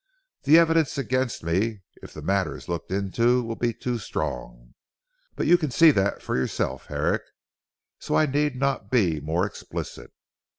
[0.45, 4.73] The evidence against me, if the matter is looked into, will be too strong.
[5.35, 7.21] But you can see that for yourself Herrick,
[7.99, 10.09] so I need not be more explicit.